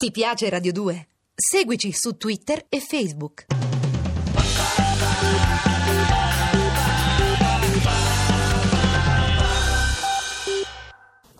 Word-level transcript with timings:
Ti 0.00 0.10
piace 0.12 0.48
Radio 0.48 0.72
2? 0.72 1.08
Seguici 1.34 1.92
su 1.92 2.16
Twitter 2.16 2.64
e 2.70 2.80
Facebook. 2.80 3.44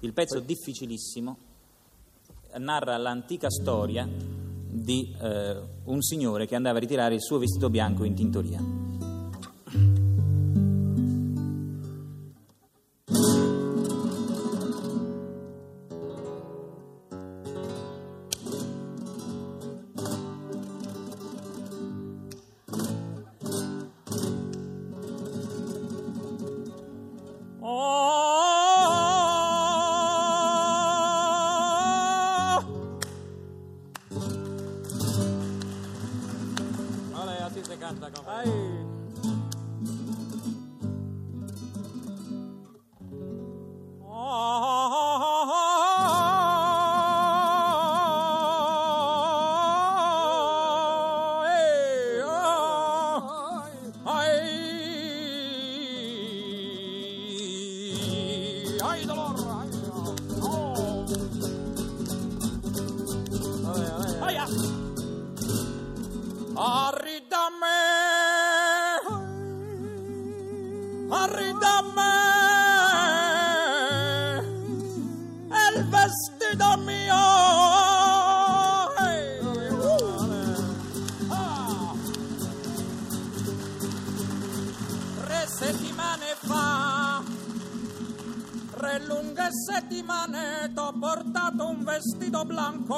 Il 0.01 0.13
pezzo 0.13 0.41
difficilissimo 0.41 1.39
narra 2.59 2.99
l'antica 2.99 3.49
storia 3.49 4.07
di 4.07 5.11
eh, 5.19 5.61
un 5.85 6.03
signore 6.03 6.47
che 6.47 6.55
andava 6.55 6.77
a 6.77 6.81
ritirare 6.81 7.15
il 7.15 7.23
suo 7.23 7.39
vestito 7.39 7.71
bianco 7.71 8.05
in 8.05 8.15
tintoria. 8.15 8.80
Arrídame, 66.57 67.79
arrídame 71.11 72.13
el 75.69 75.85
vestido 75.85 76.77
mío. 76.79 77.30
Tre 88.91 88.99
lunghe 89.07 89.49
settimane 89.53 90.73
t'ho 90.75 90.93
portato 90.99 91.69
un 91.69 91.85
vestito 91.85 92.45
bianco. 92.45 92.95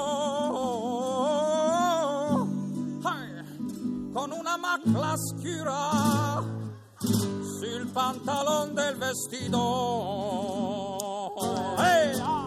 Con 4.13 4.31
una 4.31 4.57
macla 4.59 5.15
scura 5.17 6.43
sul 7.01 7.89
pantalon 7.93 8.75
del 8.75 8.97
vestito. 8.97 9.59
Hey, 11.79 12.19
ah. 12.21 12.47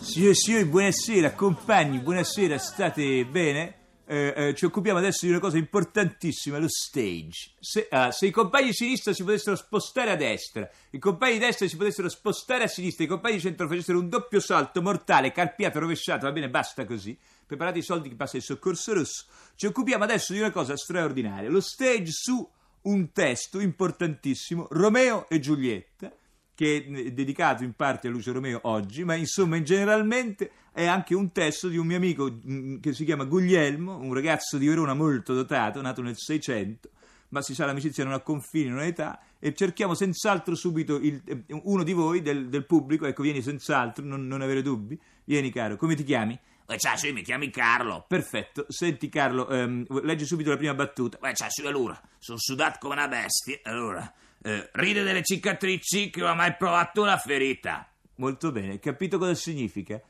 Signore 0.00 0.32
e 0.32 0.34
signori, 0.34 0.64
buonasera, 0.64 1.34
compagni, 1.34 1.98
buonasera, 2.00 2.58
state 2.58 3.24
bene? 3.26 3.77
Eh, 4.10 4.32
eh, 4.34 4.54
ci 4.54 4.64
occupiamo 4.64 4.98
adesso 4.98 5.26
di 5.26 5.32
una 5.32 5.38
cosa 5.38 5.58
importantissima, 5.58 6.56
lo 6.56 6.66
stage. 6.66 7.50
Se, 7.60 7.88
ah, 7.90 8.10
se 8.10 8.24
i 8.24 8.30
compagni 8.30 8.68
di 8.68 8.72
sinistra 8.72 9.12
si 9.12 9.22
potessero 9.22 9.54
spostare 9.54 10.10
a 10.10 10.16
destra, 10.16 10.66
i 10.92 10.98
compagni 10.98 11.34
di 11.34 11.40
destra 11.40 11.68
si 11.68 11.76
potessero 11.76 12.08
spostare 12.08 12.64
a 12.64 12.68
sinistra, 12.68 13.04
i 13.04 13.06
compagni 13.06 13.34
di 13.34 13.42
centro 13.42 13.68
facessero 13.68 13.98
un 13.98 14.08
doppio 14.08 14.40
salto 14.40 14.80
mortale, 14.80 15.30
carpiato, 15.30 15.78
rovesciato, 15.78 16.24
va 16.24 16.32
bene, 16.32 16.48
basta 16.48 16.86
così. 16.86 17.14
Preparate 17.44 17.80
i 17.80 17.82
soldi 17.82 18.08
che 18.08 18.14
passa 18.14 18.38
il 18.38 18.42
soccorso 18.42 18.94
rosso. 18.94 19.26
Ci 19.54 19.66
occupiamo 19.66 20.04
adesso 20.04 20.32
di 20.32 20.38
una 20.38 20.52
cosa 20.52 20.74
straordinaria, 20.74 21.50
lo 21.50 21.60
stage 21.60 22.10
su 22.10 22.50
un 22.80 23.12
testo 23.12 23.60
importantissimo, 23.60 24.68
Romeo 24.70 25.28
e 25.28 25.38
Giulietta 25.38 26.10
che 26.58 26.84
è 26.84 27.12
dedicato 27.12 27.62
in 27.62 27.72
parte 27.74 28.08
a 28.08 28.10
Lucio 28.10 28.32
Romeo 28.32 28.58
oggi, 28.64 29.04
ma 29.04 29.14
insomma 29.14 29.54
in 29.54 29.62
generalmente 29.62 30.50
è 30.72 30.86
anche 30.86 31.14
un 31.14 31.30
testo 31.30 31.68
di 31.68 31.76
un 31.76 31.86
mio 31.86 31.98
amico 31.98 32.28
mm, 32.28 32.80
che 32.80 32.92
si 32.94 33.04
chiama 33.04 33.26
Guglielmo, 33.26 33.96
un 33.98 34.12
ragazzo 34.12 34.58
di 34.58 34.66
Verona 34.66 34.92
molto 34.92 35.34
dotato, 35.34 35.80
nato 35.80 36.02
nel 36.02 36.16
600, 36.16 36.90
ma 37.28 37.42
si 37.42 37.54
sa 37.54 37.64
l'amicizia 37.64 38.02
non 38.02 38.12
ha 38.12 38.18
confini, 38.18 38.70
non 38.70 38.80
ha 38.80 38.86
età, 38.86 39.20
e 39.38 39.54
cerchiamo 39.54 39.94
senz'altro 39.94 40.56
subito 40.56 40.96
il- 40.96 41.22
eh, 41.26 41.44
uno 41.62 41.84
di 41.84 41.92
voi, 41.92 42.22
del, 42.22 42.48
del 42.48 42.66
pubblico, 42.66 43.06
ecco 43.06 43.22
vieni 43.22 43.40
senz'altro, 43.40 44.04
non, 44.04 44.26
non 44.26 44.42
avere 44.42 44.60
dubbi, 44.60 44.98
vieni 45.26 45.52
caro, 45.52 45.76
come 45.76 45.94
ti 45.94 46.02
chiami? 46.02 46.36
Eh, 46.66 46.76
ciao, 46.76 46.96
sì, 46.96 47.12
mi 47.12 47.22
chiami 47.22 47.50
Carlo. 47.50 48.04
Perfetto, 48.08 48.66
senti 48.68 49.08
Carlo, 49.08 49.48
ehm, 49.48 50.02
leggi 50.02 50.26
subito 50.26 50.50
la 50.50 50.56
prima 50.56 50.74
battuta. 50.74 51.18
Beh, 51.20 51.34
ciao, 51.34 51.48
sì, 51.50 51.64
allora, 51.64 51.98
sono 52.18 52.36
sudato 52.36 52.78
come 52.80 52.94
una 52.94 53.06
bestia. 53.06 53.60
Allora, 53.62 54.12
eh, 54.42 54.68
ride 54.72 55.02
delle 55.02 55.22
cicatrici 55.22 56.10
che 56.10 56.22
ho 56.22 56.34
mai 56.34 56.54
provato 56.56 57.02
una 57.02 57.16
ferita. 57.16 57.90
Molto 58.16 58.50
bene, 58.52 58.78
capito 58.78 59.18
cosa 59.18 59.34
significa? 59.34 60.00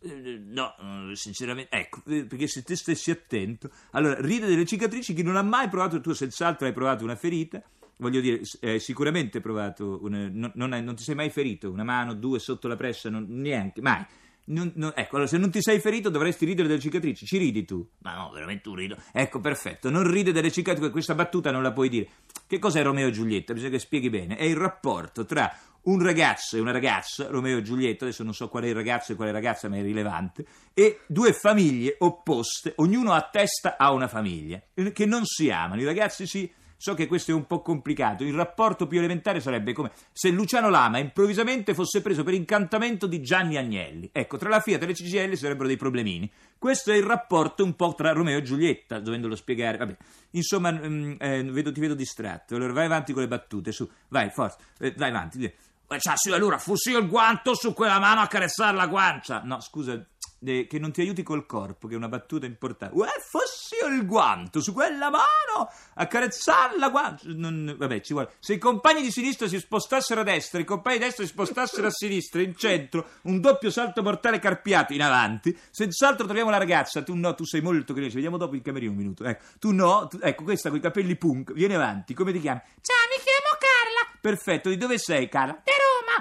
Eh, 0.00 0.40
no, 0.46 0.74
eh, 1.10 1.16
sinceramente, 1.16 1.74
Ecco, 1.76 2.02
eh, 2.06 2.24
perché 2.26 2.46
se 2.46 2.62
te 2.62 2.76
stessi 2.76 3.10
attento. 3.10 3.70
Allora, 3.92 4.20
ride 4.20 4.46
delle 4.46 4.64
cicatrici, 4.66 5.14
chi 5.14 5.22
non 5.22 5.36
ha 5.36 5.42
mai 5.42 5.68
provato, 5.68 6.00
tu 6.00 6.12
senz'altro 6.12 6.66
hai 6.66 6.72
provato 6.72 7.02
una 7.02 7.16
ferita, 7.16 7.62
voglio 7.96 8.20
dire, 8.20 8.40
hai 8.62 8.78
sicuramente 8.78 9.40
provato, 9.40 9.98
una- 10.02 10.28
non, 10.30 10.52
non 10.54 10.72
hai- 10.72 10.82
non 10.82 10.94
ti 10.94 11.02
sei 11.02 11.14
mai 11.14 11.30
ferito, 11.30 11.70
una 11.70 11.82
mano, 11.84 12.14
due 12.14 12.38
sotto 12.38 12.68
la 12.68 12.76
pressa, 12.76 13.08
non- 13.10 13.26
neanche, 13.28 13.80
mai. 13.80 14.04
Non- 14.48 14.70
non- 14.76 14.92
ecco, 14.94 15.16
allora 15.16 15.28
se 15.28 15.38
non 15.38 15.50
ti 15.50 15.60
sei 15.60 15.80
ferito 15.80 16.08
dovresti 16.08 16.44
ridere 16.44 16.68
delle 16.68 16.78
cicatrici, 16.80 17.26
ci 17.26 17.36
ridi 17.36 17.64
tu. 17.64 17.84
ma 18.02 18.14
no, 18.14 18.30
veramente 18.30 18.68
un 18.68 18.76
rido. 18.76 18.96
Ecco, 19.12 19.40
perfetto, 19.40 19.90
non 19.90 20.08
ride 20.08 20.30
delle 20.30 20.52
cicatrici, 20.52 20.90
questa 20.92 21.16
battuta 21.16 21.50
non 21.50 21.62
la 21.62 21.72
puoi 21.72 21.88
dire. 21.88 22.08
Che 22.46 22.58
cos'è 22.58 22.82
Romeo 22.82 23.08
e 23.08 23.10
Giulietta? 23.10 23.52
Bisogna 23.52 23.72
che 23.72 23.78
spieghi 23.80 24.08
bene. 24.08 24.36
È 24.36 24.44
il 24.44 24.56
rapporto 24.56 25.24
tra 25.24 25.52
un 25.86 26.02
ragazzo 26.02 26.56
e 26.56 26.60
una 26.60 26.72
ragazza, 26.72 27.26
Romeo 27.28 27.58
e 27.58 27.62
Giulietta, 27.62 28.04
adesso 28.04 28.22
non 28.22 28.34
so 28.34 28.48
qual 28.48 28.64
è 28.64 28.68
il 28.68 28.74
ragazzo 28.74 29.12
e 29.12 29.14
qual 29.14 29.28
è 29.28 29.32
la 29.32 29.38
ragazza, 29.38 29.68
ma 29.68 29.76
è 29.76 29.82
rilevante, 29.82 30.44
e 30.74 31.00
due 31.06 31.32
famiglie 31.32 31.96
opposte, 31.98 32.72
ognuno 32.76 33.12
a 33.12 33.28
testa 33.30 33.76
ha 33.76 33.92
una 33.92 34.08
famiglia, 34.08 34.60
che 34.92 35.06
non 35.06 35.24
si 35.24 35.50
amano. 35.50 35.80
I 35.80 35.84
ragazzi 35.84 36.26
si... 36.26 36.52
So 36.78 36.94
che 36.94 37.06
questo 37.06 37.30
è 37.30 37.34
un 37.34 37.46
po' 37.46 37.62
complicato. 37.62 38.24
Il 38.24 38.34
rapporto 38.34 38.86
più 38.86 38.98
elementare 38.98 39.40
sarebbe 39.40 39.72
come 39.72 39.90
se 40.12 40.30
Luciano 40.30 40.68
Lama 40.68 40.98
improvvisamente 40.98 41.74
fosse 41.74 42.02
preso 42.02 42.22
per 42.22 42.34
incantamento 42.34 43.06
di 43.06 43.22
Gianni 43.22 43.56
Agnelli. 43.56 44.10
Ecco, 44.12 44.36
tra 44.36 44.48
la 44.48 44.60
Fiat 44.60 44.82
e 44.82 44.86
le 44.86 44.92
CGL 44.92 45.36
sarebbero 45.36 45.66
dei 45.66 45.76
problemini. 45.76 46.30
Questo 46.58 46.92
è 46.92 46.96
il 46.96 47.02
rapporto 47.02 47.64
un 47.64 47.74
po' 47.76 47.94
tra 47.94 48.12
Romeo 48.12 48.38
e 48.38 48.42
Giulietta, 48.42 48.98
dovendolo 49.00 49.36
spiegare. 49.36 49.78
Vabbè, 49.78 49.96
insomma, 50.32 50.72
mm, 50.72 51.14
eh, 51.18 51.42
vedo- 51.44 51.72
ti 51.72 51.80
vedo 51.80 51.94
distratto. 51.94 52.56
Allora 52.56 52.72
vai 52.72 52.86
avanti 52.86 53.12
con 53.12 53.22
le 53.22 53.28
battute, 53.28 53.72
su, 53.72 53.88
vai, 54.08 54.30
forza, 54.30 54.58
eh, 54.78 54.92
vai 54.96 55.10
avanti. 55.10 55.44
Eh, 55.88 56.00
ciao, 56.00 56.16
sì, 56.16 56.32
allora, 56.32 56.60
io 56.66 56.98
il 56.98 57.08
guanto 57.08 57.54
su 57.54 57.72
quella 57.72 58.00
mano 58.00 58.20
a 58.20 58.26
carezzare 58.26 58.76
la 58.76 58.88
guancia. 58.88 59.42
No, 59.44 59.60
scusa, 59.60 60.04
eh, 60.44 60.66
che 60.66 60.78
non 60.78 60.92
ti 60.92 61.00
aiuti 61.00 61.22
col 61.22 61.46
corpo, 61.46 61.86
che 61.88 61.94
è 61.94 61.96
una 61.96 62.08
battuta 62.08 62.46
importante. 62.46 62.94
Uè, 62.96 63.08
fossi 63.20 63.74
io 63.80 63.86
il 63.88 64.06
guanto 64.06 64.60
su 64.60 64.72
quella 64.72 65.10
mano 65.10 65.70
a 65.94 66.06
carezzare 66.06 66.78
la 66.78 66.88
guancia. 66.90 67.26
Non- 67.28 67.74
vabbè, 67.76 68.00
ci 68.00 68.12
vuole. 68.12 68.32
Se 68.38 68.54
i 68.54 68.58
compagni 68.58 69.02
di 69.02 69.10
sinistra 69.10 69.48
si 69.48 69.58
spostassero 69.58 70.20
a 70.20 70.24
destra, 70.24 70.60
i 70.60 70.64
compagni 70.64 70.98
di 70.98 71.04
destra 71.04 71.24
si 71.24 71.30
spostassero 71.30 71.86
a 71.86 71.90
sinistra, 71.90 72.40
in 72.42 72.54
centro, 72.56 73.08
un 73.22 73.40
doppio 73.40 73.70
salto 73.70 74.02
mortale 74.02 74.38
carpiato 74.38 74.92
in 74.92 75.02
avanti, 75.02 75.56
senz'altro 75.70 76.26
troviamo 76.26 76.50
la 76.50 76.58
ragazza. 76.58 77.02
Tu 77.02 77.14
no, 77.14 77.34
tu 77.34 77.44
sei 77.44 77.60
molto 77.60 77.92
carino. 77.92 78.08
Ci 78.10 78.16
vediamo 78.16 78.36
dopo 78.36 78.54
in 78.54 78.62
camerino 78.62 78.90
un 78.92 78.96
minuto. 78.98 79.24
Ecco, 79.24 79.44
tu 79.58 79.72
no, 79.72 80.06
tu- 80.08 80.18
ecco 80.22 80.42
questa 80.44 80.68
con 80.68 80.78
i 80.78 80.82
capelli 80.82 81.16
punk, 81.16 81.52
vieni 81.52 81.74
avanti. 81.74 82.14
Come 82.14 82.32
ti 82.32 82.40
chiami? 82.40 82.60
Ciao, 82.80 82.96
mi 83.08 83.22
chiamo 83.22 83.56
Carla, 83.58 84.18
Perfetto, 84.20 84.68
di 84.68 84.76
dove 84.76 84.98
sei, 84.98 85.28
da 85.30 85.40
Roma. 85.44 85.60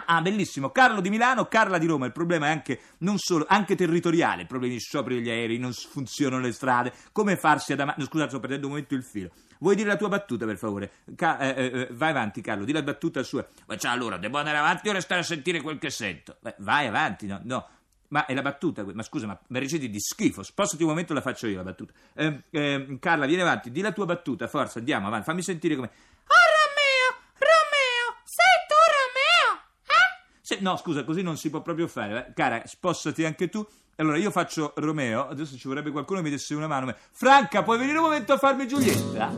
Ah, 0.06 0.22
bellissimo. 0.22 0.70
Carlo 0.72 1.02
di 1.02 1.10
Milano, 1.10 1.46
Carla 1.46 1.78
di 1.78 1.86
Roma. 1.86 2.06
Il 2.06 2.12
problema 2.12 2.48
è 2.48 2.50
anche 2.50 2.80
non 3.00 3.18
solo, 3.18 3.46
anche 3.48 3.76
territoriale. 3.76 4.46
Problemi 4.46 4.74
di 4.76 4.80
scioperi 4.80 5.16
degli 5.16 5.30
aerei, 5.30 5.58
non 5.58 5.74
funzionano 5.74 6.42
le 6.42 6.52
strade. 6.52 6.94
Come 7.12 7.38
farsi 7.38 7.74
ad 7.74 7.80
amare? 7.80 8.04
Scusate, 8.04 8.30
sto 8.30 8.40
perdendo 8.40 8.68
un 8.68 8.74
momento 8.74 8.94
il 8.94 9.04
filo. 9.04 9.30
Vuoi 9.60 9.76
dire 9.76 9.88
la 9.88 9.96
tua 9.96 10.10
battuta, 10.10 10.46
per 10.46 10.58
favore? 10.58 10.92
Ca- 11.16 11.40
eh, 11.40 11.50
eh, 11.56 11.80
eh, 11.80 11.88
vai 11.92 12.10
avanti, 12.10 12.42
Carlo, 12.42 12.66
di 12.66 12.72
la 12.72 12.82
battuta 12.84 13.24
sua. 13.24 13.46
Beh, 13.66 13.78
ciao, 13.78 13.94
allora, 13.94 14.18
devo 14.18 14.38
andare 14.38 14.58
avanti 14.58 14.90
o 14.90 14.92
restare 14.92 15.22
a 15.22 15.24
sentire 15.24 15.62
quel 15.62 15.80
che 15.80 15.90
sento? 15.90 16.38
Beh, 16.42 16.56
vai 16.60 16.88
avanti, 16.88 17.26
no, 17.26 17.40
no. 17.44 17.68
Ma 18.10 18.26
è 18.26 18.34
la 18.36 18.44
battuta, 18.44 18.86
ma 18.94 19.02
scusa, 19.02 19.26
ma 19.26 19.40
reciti 19.60 19.90
di 19.90 20.00
schifo. 20.00 20.44
Spostati 20.44 20.84
un 20.84 20.90
momento, 20.90 21.14
la 21.14 21.22
faccio 21.22 21.48
io 21.48 21.56
la 21.58 21.64
battuta. 21.64 21.92
Eh, 22.14 22.98
Carla, 23.00 23.26
vieni 23.26 23.42
avanti, 23.42 23.72
di 23.72 23.82
la 23.82 23.92
tua 23.92 24.06
battuta, 24.06 24.48
forza, 24.48 24.78
andiamo 24.80 25.08
avanti, 25.08 25.26
fammi 25.26 25.42
sentire 25.42 25.76
come. 25.76 25.88
Oh, 25.88 26.46
Romeo, 26.54 27.22
Romeo, 27.34 28.22
sei 28.24 28.56
tu 28.68 28.76
Romeo? 28.96 29.62
Eh? 29.88 30.35
Se- 30.46 30.60
no, 30.62 30.78
scusa, 30.78 31.04
così 31.04 31.24
non 31.24 31.38
si 31.38 31.50
può 31.50 31.64
proprio 31.64 31.88
fare. 31.88 32.32
Cara, 32.36 32.62
spostati 32.68 33.26
anche 33.26 33.50
tu. 33.50 33.66
Allora, 33.96 34.18
io 34.18 34.30
faccio 34.30 34.74
Romeo, 34.76 35.28
adesso 35.28 35.58
ci 35.58 35.68
vorrebbe 35.68 35.90
qualcuno 35.90 36.20
che 36.20 36.26
mi 36.26 36.30
desse 36.30 36.54
una 36.54 36.68
mano. 36.68 36.94
Franca, 37.14 37.64
puoi 37.64 37.80
venire 37.80 37.98
un 37.98 38.04
momento 38.04 38.34
a 38.34 38.38
farmi 38.38 38.68
Giulietta? 38.68 39.32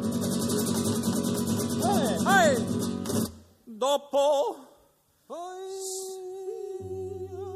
Eh, 1.85 2.51
eh. 2.51 2.61
Dopo. 3.63 4.57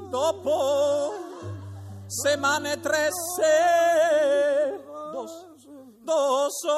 Dopo. 0.09 1.11
Semane 2.07 2.79
tre 2.79 3.09
se. 3.35 4.79
Dos. 5.11 5.45
Doso. 6.05 6.69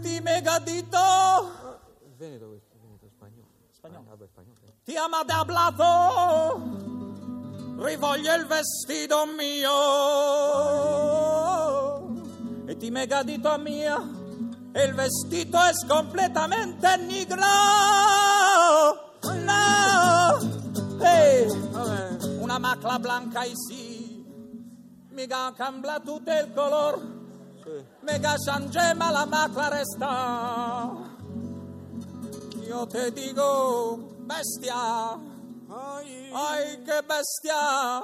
Ti 0.00 0.20
megadito. 0.22 1.68
Ti 4.84 4.96
ama 4.96 5.24
de 5.24 5.32
hablato. 5.32 6.60
Rivoglio 7.78 8.34
il 8.34 8.46
vestito 8.46 9.26
mio. 9.26 9.76
E 12.66 12.76
ti 12.76 12.90
megadito 12.90 13.48
a 13.48 13.56
mia. 13.56 13.98
E 14.72 14.84
il 14.84 14.94
vestito 14.94 15.58
es 15.64 15.84
completamente 15.86 16.96
negro. 16.98 17.44
No. 19.22 20.38
Hey. 21.00 21.48
Una 22.40 22.58
macla 22.58 22.98
blanca 22.98 23.46
y 23.46 23.54
sí. 23.54 24.24
Miga 25.10 25.52
cambia 25.56 26.00
tutto 26.00 26.30
il 26.30 26.52
color. 26.54 27.18
Mega 28.02 28.36
change 28.44 28.94
ma 28.94 29.10
la 29.10 29.24
macla 29.26 29.68
resta. 29.68 31.18
Io 32.70 32.86
te 32.86 33.10
digo, 33.10 33.96
bestia. 34.20 35.18
Ay, 35.68 36.82
che 36.84 37.02
bestia. 37.02 37.98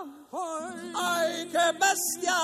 Ay, 0.93 1.47
che 1.47 1.73
bestia. 1.79 2.35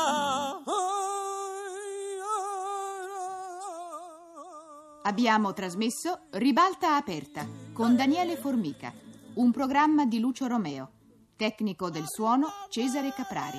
Abbiamo 5.02 5.52
trasmesso 5.52 6.20
Ribalta 6.30 6.94
aperta 6.94 7.44
con 7.72 7.96
Daniele 7.96 8.36
Formica, 8.36 8.92
un 9.34 9.50
programma 9.50 10.06
di 10.06 10.20
Lucio 10.20 10.46
Romeo, 10.46 10.92
tecnico 11.34 11.90
del 11.90 12.04
suono 12.06 12.52
Cesare 12.68 13.12
Caprari. 13.12 13.58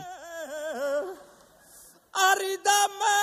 Aridame. 2.11 3.22